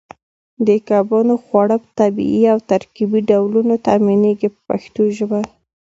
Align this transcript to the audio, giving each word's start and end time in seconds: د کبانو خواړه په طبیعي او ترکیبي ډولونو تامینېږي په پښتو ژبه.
د 0.67 0.69
کبانو 0.87 1.35
خواړه 1.43 1.75
په 1.83 1.89
طبیعي 2.01 2.43
او 2.53 2.57
ترکیبي 2.71 3.21
ډولونو 3.29 3.73
تامینېږي 3.87 4.49
په 4.55 4.59
پښتو 4.69 5.01
ژبه. 5.17 5.41